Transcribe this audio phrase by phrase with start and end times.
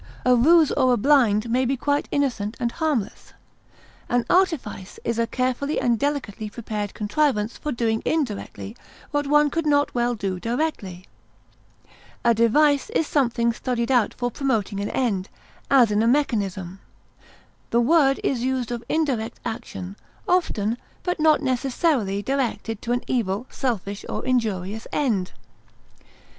[0.25, 3.33] A ruse or a blind may be quite innocent and harmless.
[4.09, 8.75] An artifice is a carefully and delicately prepared contrivance for doing indirectly
[9.11, 11.05] what one could not well do directly.
[12.25, 15.29] A device is something studied out for promoting an end,
[15.69, 16.79] as in a mechanism;
[17.69, 19.95] the word is used of indirect action,
[20.27, 25.33] often, but not necessarily directed to an evil, selfish, or injurious end.